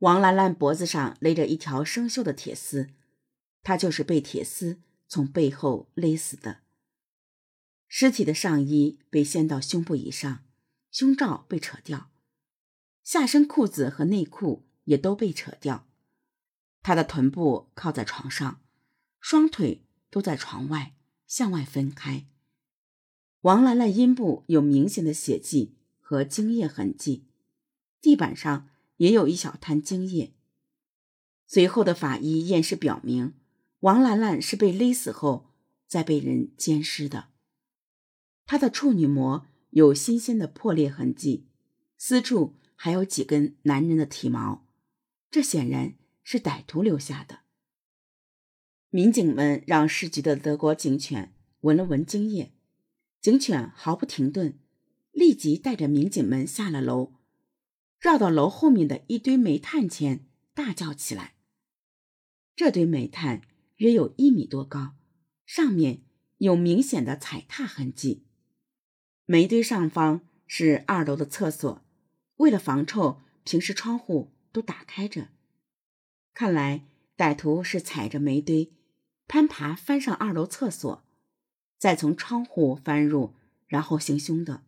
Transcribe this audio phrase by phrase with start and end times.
[0.00, 2.88] 王兰兰脖子上勒着一条生锈的铁丝，
[3.62, 6.60] 她就是被铁丝从背后勒死的。
[7.86, 10.42] 尸体的上衣被掀到胸部以上，
[10.90, 12.10] 胸罩被扯掉，
[13.04, 15.86] 下身裤子和内裤也都被扯掉。
[16.82, 18.62] 她的臀部靠在床上，
[19.20, 20.94] 双腿都在床外
[21.26, 22.26] 向外分开。
[23.42, 27.26] 王兰兰阴部有明显的血迹和精液痕迹，
[28.00, 28.70] 地板上
[29.00, 30.34] 也有一小滩精液。
[31.46, 33.32] 随后的法医验尸表明，
[33.80, 35.46] 王兰兰是被勒死后
[35.86, 37.28] 再被人奸尸的。
[38.44, 41.46] 她的处女膜有新鲜的破裂痕迹，
[41.96, 44.66] 私处还有几根男人的体毛，
[45.30, 47.40] 这显然是歹徒留下的。
[48.90, 52.52] 民警们让市局的德国警犬闻了闻精液。
[53.18, 54.58] 警犬毫不停顿，
[55.12, 57.14] 立即带着民警们下了楼，
[58.00, 61.34] 绕到楼后面的一堆煤炭前，大叫起来。
[62.56, 63.42] 这堆煤炭
[63.76, 64.94] 约有一米多高，
[65.44, 66.00] 上面
[66.38, 68.24] 有明显的踩踏痕迹。
[69.26, 71.82] 煤堆上方是二楼的厕所，
[72.36, 75.28] 为了防臭，平时窗户都打开着。
[76.32, 76.86] 看来
[77.18, 78.72] 歹徒是踩着煤堆，
[79.28, 81.04] 攀爬翻上二楼厕所。
[81.78, 83.34] 再从窗户翻入，
[83.66, 84.62] 然后行凶的。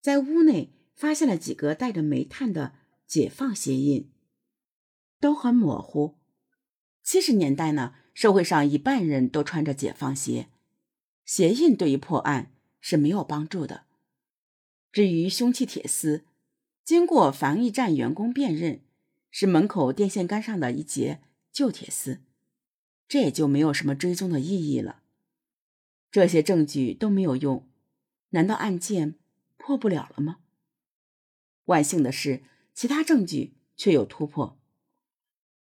[0.00, 2.74] 在屋内发现了几个带着煤炭的
[3.06, 4.10] 解放鞋印，
[5.20, 6.16] 都很模糊。
[7.02, 10.48] 七十年代呢，社会上一半人都穿着解放鞋，
[11.24, 13.84] 鞋印对于破案是没有帮助的。
[14.90, 16.24] 至于凶器铁丝，
[16.84, 18.80] 经过防疫站员工辨认，
[19.30, 21.20] 是门口电线杆上的一节
[21.52, 22.20] 旧铁丝，
[23.08, 25.02] 这也就没有什么追踪的意义了。
[26.10, 27.68] 这些证据都没有用，
[28.30, 29.16] 难道案件
[29.56, 30.38] 破不了了吗？
[31.66, 32.42] 万幸的是，
[32.74, 34.58] 其他证据却有突破。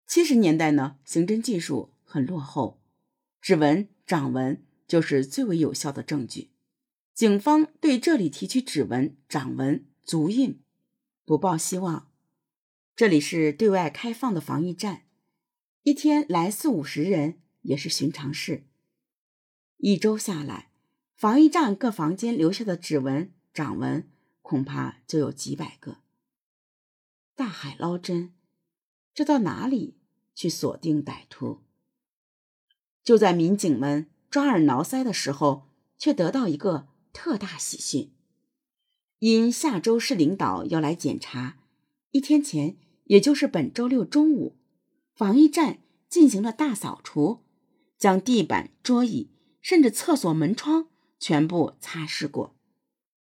[0.05, 2.81] 七十年代呢，刑侦技术很落后，
[3.41, 6.51] 指纹、掌纹就是最为有效的证据。
[7.13, 10.59] 警方对这里提取指纹、掌纹、足印
[11.25, 12.09] 不抱希望。
[12.95, 15.03] 这里是对外开放的防疫站，
[15.83, 18.65] 一天来四五十人也是寻常事。
[19.77, 20.69] 一周下来，
[21.15, 24.07] 防疫站各房间留下的指纹、掌纹
[24.41, 26.02] 恐怕就有几百个。
[27.35, 28.33] 大海捞针，
[29.13, 29.97] 这到哪里
[30.35, 31.61] 去锁定歹徒？
[33.03, 38.11] 就在民警们抓耳挠腮的时候，却得到一个特大喜讯：
[39.19, 41.57] 因下周市领导要来检查，
[42.11, 44.55] 一天前，也就是本周六中午，
[45.13, 45.79] 防疫站
[46.09, 47.43] 进行了大扫除，
[47.97, 49.29] 将地板、桌椅。
[49.63, 52.53] 甚至厕所门窗全部擦拭过，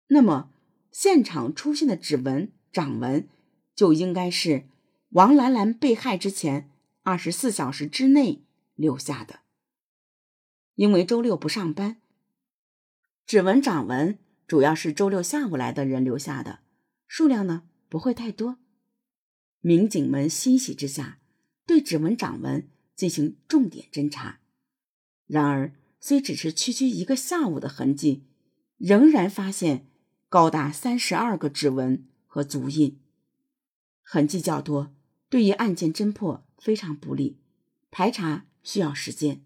[0.09, 0.51] 那么
[0.91, 3.27] 现场出现的指纹、掌纹
[3.77, 4.65] 就应该是
[5.11, 6.69] 王兰兰被害之前
[7.03, 8.43] 二十四小时之内
[8.75, 9.39] 留下的。
[10.75, 12.01] 因为周六不上班，
[13.25, 16.59] 指纹、掌纹主要是周六下午来的人留下的，
[17.07, 18.57] 数量呢不会太多。
[19.61, 21.19] 民警们欣喜之下，
[21.65, 24.39] 对指纹、掌纹进行重点侦查，
[25.27, 25.71] 然而。
[25.99, 28.23] 虽只是区区一个下午的痕迹，
[28.77, 29.87] 仍然发现
[30.29, 32.99] 高达三十二个指纹和足印，
[34.09, 34.95] 痕迹较多，
[35.27, 37.41] 对于案件侦破非常不利，
[37.91, 39.43] 排查需要时间。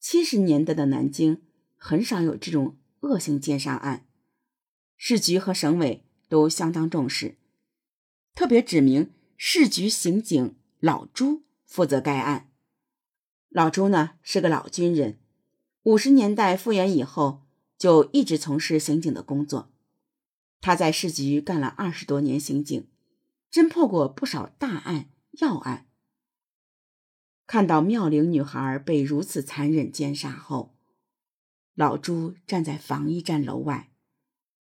[0.00, 1.40] 七十年代的南京
[1.76, 4.08] 很少有这种恶性奸杀案，
[4.96, 7.36] 市局和省委都相当重视，
[8.34, 12.50] 特别指明市局刑警老朱负责该案。
[13.50, 15.16] 老朱呢是个老军人，
[15.84, 17.42] 五十年代复员以后
[17.78, 19.70] 就一直从事刑警的工作。
[20.60, 22.88] 他在市局干了二十多年刑警，
[23.50, 25.86] 侦破过不少大案要案。
[27.46, 30.76] 看到妙龄女孩被如此残忍奸杀后，
[31.74, 33.90] 老朱站在防疫站楼外，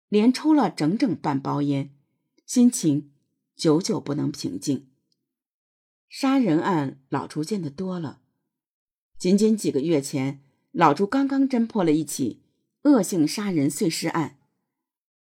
[0.10, 1.96] 连抽了整整半包烟，
[2.46, 3.12] 心情
[3.56, 4.90] 久久不能平静。
[6.08, 8.22] 杀人案老朱见得多了。
[9.18, 12.44] 仅仅几个月前，老朱刚刚侦破了一起
[12.84, 14.38] 恶性杀人碎尸案。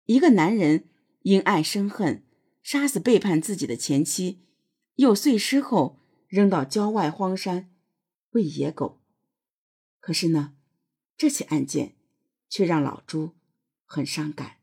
[0.06, 0.88] 一个男人
[1.24, 2.24] 因爱生恨，
[2.69, 4.45] 杀死背叛自己的前妻，
[4.94, 7.74] 又碎尸后扔到郊外荒山
[8.33, 9.01] 喂野狗。
[10.00, 10.54] 可是呢，
[11.18, 11.95] 这起案件
[12.48, 13.33] 却让老朱
[13.86, 14.57] 很伤感。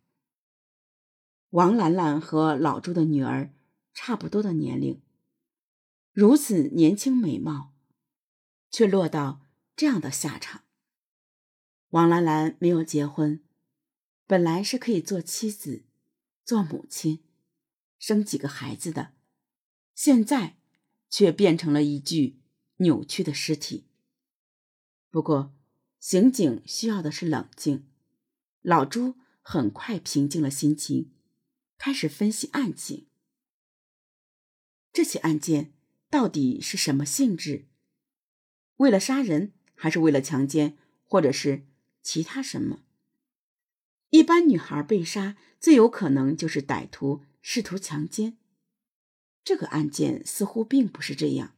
[1.51, 3.53] 王兰兰和老朱的女儿
[3.93, 5.03] 差不多的年龄，
[6.13, 7.73] 如此年轻美貌。
[8.71, 9.41] 却落到
[9.75, 10.63] 这样的下场。
[11.89, 13.43] 王兰兰没有结婚，
[14.29, 15.85] 本来是可以做妻子、
[16.45, 17.25] 做母亲、
[17.99, 19.13] 生几个孩子的，
[19.95, 20.57] 现在
[21.09, 22.41] 却变成了一具
[22.79, 23.87] 扭曲的尸体。
[25.11, 25.55] 不过，
[25.99, 27.87] 刑警需要的是冷静。
[28.61, 31.13] 老朱很快平静了心情，
[31.79, 33.07] 开始分析案情。
[34.93, 35.73] 这起案件
[36.11, 37.67] 到底是什么性质？
[38.77, 41.67] 为了杀人，还是为了强奸，或者是
[42.03, 42.81] 其他什么？
[44.11, 48.37] 一般女孩被杀，最有可能就是歹徒试图强奸。
[49.45, 51.55] 这个案件似乎并不是这样。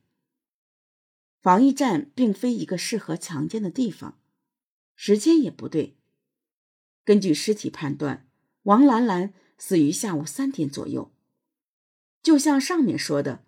[1.40, 4.20] 防疫站并非一个适合强奸的地方，
[4.94, 5.96] 时间也不对。
[7.04, 8.28] 根据尸体判断，
[8.64, 11.10] 王兰兰死于下午三点左右。
[12.22, 13.46] 就像上面说的，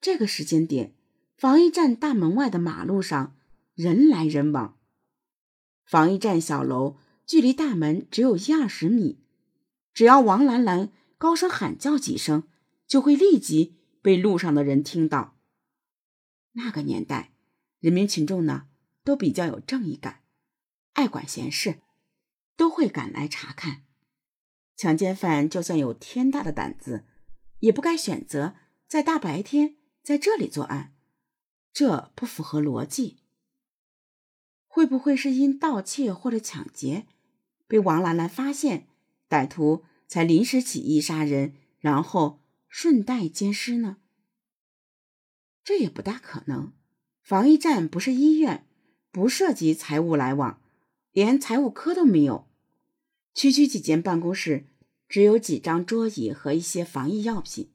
[0.00, 0.94] 这个时间点，
[1.36, 3.36] 防疫站大门外的马路上
[3.74, 4.78] 人来人往。
[5.84, 9.18] 防疫站小楼距离大门只有一二十米，
[9.92, 12.48] 只要王兰兰高声喊叫几声，
[12.86, 15.36] 就会立即被路上的人听到。
[16.52, 17.34] 那个年代，
[17.78, 18.68] 人民群众呢
[19.04, 20.22] 都比较有正义感，
[20.94, 21.82] 爱管闲事，
[22.56, 23.82] 都会赶来查看。
[24.78, 27.04] 强奸犯就算有天大的胆子，
[27.58, 28.54] 也不该选择
[28.88, 30.94] 在大白天在这里作案，
[31.70, 33.18] 这不符合逻辑。
[34.66, 37.06] 会不会是因盗窃或者抢劫
[37.66, 38.88] 被王兰兰发现，
[39.28, 43.98] 歹徒才临时起意杀人，然后顺带奸尸呢？
[45.62, 46.72] 这也不大可能。
[47.22, 48.66] 防疫站不是医院，
[49.12, 50.60] 不涉及财务来往，
[51.12, 52.48] 连财务科都没有。
[53.34, 54.66] 区区几间办公室，
[55.08, 57.70] 只有几张桌椅和一些防疫药品。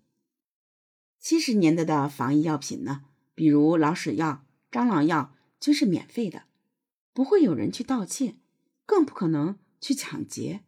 [1.18, 6.44] 七十年代的防疫药品呢，比如老鼠药、蟑螂药，均是免费的。
[7.14, 8.36] 不会有人去盗窃，
[8.86, 10.65] 更不可能去抢劫。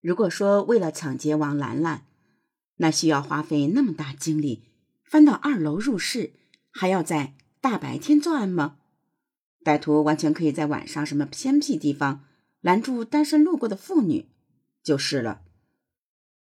[0.00, 2.06] 如果说为了抢劫王兰兰，
[2.76, 4.64] 那需要花费那么大精力，
[5.04, 6.32] 翻到二楼入室，
[6.70, 8.78] 还要在大白天作案吗？
[9.62, 12.24] 歹徒完全可以在晚上什么偏僻地方
[12.62, 14.26] 拦住单身路过的妇女，
[14.82, 15.42] 就是了。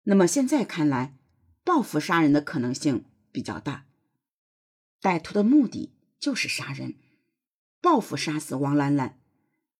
[0.05, 1.15] 那么现在看来，
[1.63, 3.85] 报复杀人的可能性比较大。
[4.99, 6.95] 歹徒的目的就是杀人，
[7.79, 9.19] 报复杀死王兰兰。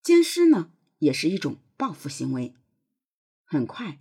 [0.03, 2.53] 奸尸呢，也是一种报复行为。
[3.45, 3.99] 很快，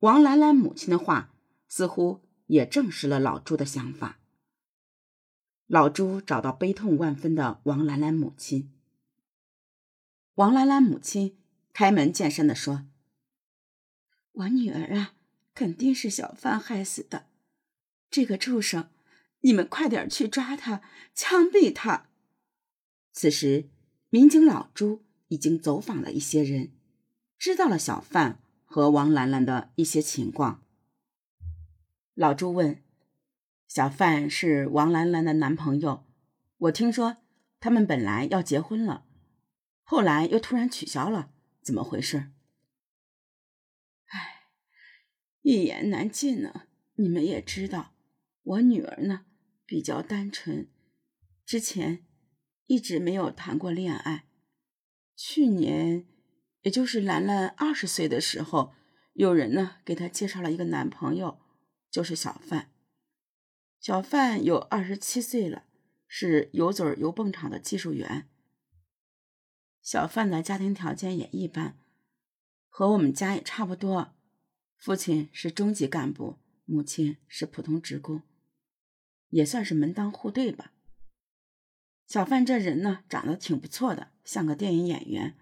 [0.00, 1.32] 王兰兰母亲的话
[1.68, 4.18] 似乎也证实了老朱的想法。
[5.66, 8.72] 老朱找到悲痛万分的王兰兰母亲。
[10.34, 11.38] 王兰兰母亲
[11.72, 12.86] 开门见山的说
[14.32, 15.14] ：“我女儿啊，
[15.54, 17.26] 肯定是小贩害死的。
[18.10, 18.88] 这个畜生，
[19.40, 20.82] 你们快点去抓他，
[21.14, 22.08] 枪毙他。”
[23.12, 23.68] 此时，
[24.10, 25.04] 民警老朱。
[25.30, 26.72] 已经走访了一些人，
[27.36, 30.62] 知道了小范和王兰兰的一些情况。
[32.12, 32.84] 老朱问
[33.66, 36.04] ：“小范是王兰兰的男朋友，
[36.58, 37.16] 我听说
[37.58, 39.06] 他们本来要结婚了，
[39.82, 41.32] 后来又突然取消了，
[41.62, 42.30] 怎么回事？”
[44.12, 44.50] 哎，
[45.40, 46.66] 一言难尽呢。
[46.96, 47.94] 你们也知道，
[48.42, 49.24] 我女儿呢
[49.64, 50.68] 比较单纯，
[51.46, 52.04] 之前
[52.66, 54.26] 一直没有谈过恋爱。
[55.16, 56.06] 去年，
[56.62, 58.74] 也就是兰兰二十岁的时候，
[59.12, 61.38] 有人呢给她介绍了一个男朋友，
[61.90, 62.70] 就是小范。
[63.80, 65.64] 小范有二十七岁了，
[66.06, 68.28] 是油嘴油泵厂的技术员。
[69.80, 71.78] 小范的家庭条件也一般，
[72.68, 74.14] 和我们家也差不多，
[74.76, 78.22] 父亲是中级干部，母亲是普通职工，
[79.30, 80.72] 也算是门当户对吧。
[82.06, 85.36] 小范这人呢，长得挺不错的，像个电影演员，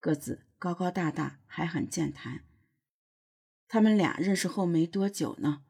[0.00, 2.42] 个子高高大大，还很健谈。
[3.68, 5.62] 他们俩认识后没多久呢，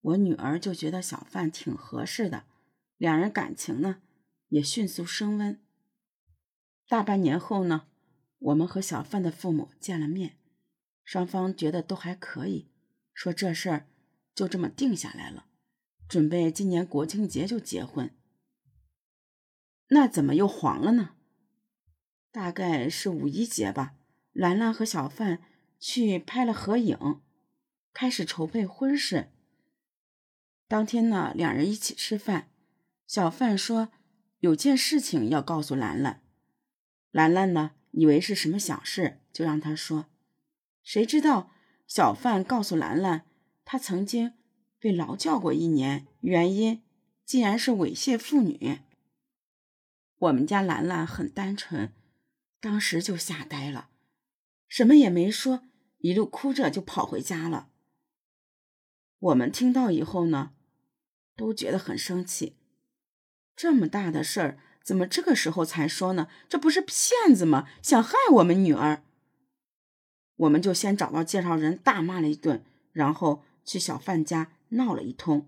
[0.00, 2.46] 我女儿就觉得小范挺合适的，
[2.96, 4.00] 两人感情呢
[4.48, 5.60] 也迅速升温。
[6.88, 7.88] 大半年后呢，
[8.38, 10.38] 我们和小范的父母见了面，
[11.04, 12.70] 双方觉得都还可以，
[13.12, 13.86] 说这事儿
[14.34, 15.44] 就这么定下来了，
[16.08, 18.10] 准备今年国庆节就结婚。
[19.88, 21.16] 那怎么又黄了呢？
[22.30, 23.96] 大概是五一节吧。
[24.32, 25.42] 兰兰和小范
[25.78, 27.20] 去拍了合影，
[27.92, 29.30] 开始筹备婚事。
[30.66, 32.48] 当天呢，两人一起吃饭。
[33.06, 33.90] 小范说
[34.38, 36.22] 有件事情要告诉兰兰。
[37.10, 40.06] 兰兰呢，以为是什么小事，就让他说。
[40.82, 41.52] 谁知道
[41.86, 43.26] 小范告诉兰兰，
[43.66, 44.32] 他曾经
[44.78, 46.82] 被劳教过一年，原因
[47.26, 48.80] 竟然是猥亵妇女。
[50.16, 51.92] 我们家兰兰很单纯，
[52.60, 53.90] 当时就吓呆了，
[54.72, 55.64] 什么也没说，
[55.98, 57.68] 一路哭着就跑回家了。
[59.18, 60.52] 我们听到以后呢，
[61.36, 62.56] 都觉得很生气。
[63.54, 66.26] 这么大的事儿，怎么这个时候才说呢？
[66.48, 67.68] 这不是骗子吗？
[67.82, 69.04] 想害我们女儿。
[70.36, 75.46] 我们就先找到介绍人，大骂了一顿，然后去小范家闹了一通。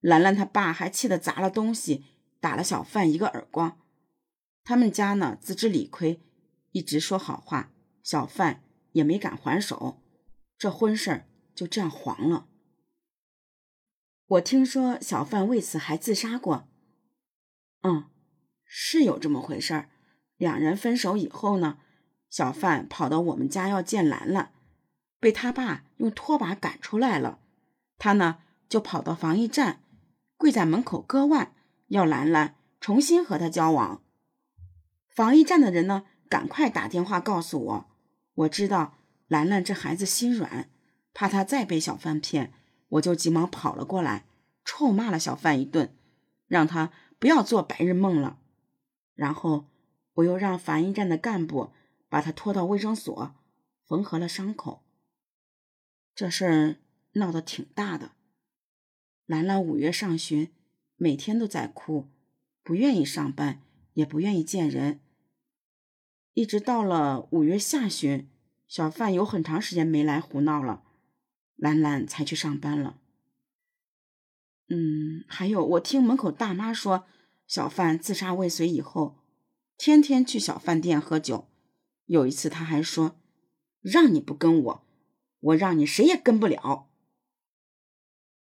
[0.00, 2.04] 兰兰他爸还气得砸了东西，
[2.40, 3.80] 打了小范一个耳光。
[4.62, 6.20] 他们家呢，自知理亏，
[6.72, 7.70] 一直说好话，
[8.04, 10.00] 小范也没敢还手。
[10.56, 12.46] 这婚事儿就这样黄了。
[14.26, 16.68] 我听说小范为此还自杀过。
[17.82, 18.08] 嗯，
[18.64, 19.90] 是有这么回事儿。
[20.36, 21.78] 两人分手以后呢，
[22.30, 24.52] 小范跑到我们家要见兰兰，
[25.18, 27.40] 被他爸用拖把赶出来了。
[27.98, 29.82] 他呢就跑到防疫站，
[30.36, 31.54] 跪在门口割腕，
[31.88, 34.02] 要兰兰重新和他交往。
[35.08, 37.90] 防疫站的人呢，赶快打电话告诉我，
[38.34, 38.98] 我知道
[39.28, 40.70] 兰兰这孩子心软，
[41.12, 42.52] 怕她再被小范骗，
[42.88, 44.26] 我就急忙跑了过来，
[44.64, 45.96] 臭骂了小范一顿，
[46.46, 46.92] 让他。
[47.16, 48.38] 不要做白日梦了。
[49.14, 49.70] 然后
[50.14, 51.72] 我又让防疫站的干部
[52.10, 53.34] 把他拖到卫生所，
[53.86, 54.84] 缝合了伤口。
[56.14, 56.76] 这事儿
[57.12, 58.10] 闹得挺大的。
[59.24, 60.52] 兰兰五月上旬
[60.96, 62.10] 每天都在哭，
[62.62, 63.62] 不愿意上班，
[63.94, 65.00] 也不愿意见人。
[66.34, 68.28] 一直到了五月下旬，
[68.68, 70.82] 小范有很长时间没来胡闹了，
[71.56, 72.98] 兰兰才去上班了。
[74.68, 77.06] 嗯，还有，我听门口大妈说。
[77.46, 79.18] 小范自杀未遂以后，
[79.76, 81.50] 天天去小饭店喝酒。
[82.06, 83.20] 有一次，他还说
[83.82, 84.86] ：“让你不跟我，
[85.40, 86.90] 我让你谁也跟不了。”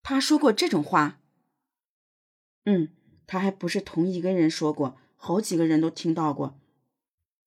[0.02, 1.20] 他说过这种话。
[2.64, 2.88] 嗯，
[3.26, 6.58] 他还不是同一个人说过，好几个人都听到过。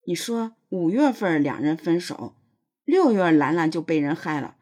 [0.03, 2.35] 你说五月份两人分手，
[2.85, 4.55] 六月兰兰就被人害了，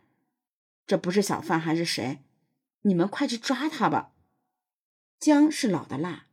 [0.85, 2.19] 这不是小范还是谁？
[2.81, 4.11] 你们快去抓他吧！
[5.19, 6.25] 姜是老的辣。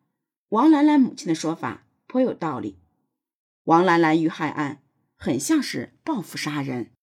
[0.50, 2.78] 王兰兰母亲的说法颇有道理。
[3.64, 4.80] 王兰兰遇害案
[5.16, 6.90] 很像是报复杀人。